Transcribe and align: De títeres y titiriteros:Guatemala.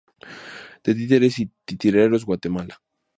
De 0.83 0.95
títeres 0.95 1.37
y 1.37 1.51
titiriteros:Guatemala. 1.63 2.81